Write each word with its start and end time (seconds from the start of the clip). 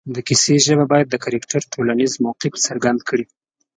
د 0.15 0.17
کیسې 0.27 0.55
ژبه 0.65 0.85
باید 0.91 1.07
د 1.09 1.15
کرکټر 1.23 1.61
ټولنیز 1.73 2.11
موقف 2.23 2.53
څرګند 2.67 2.99
کړي 3.09 3.25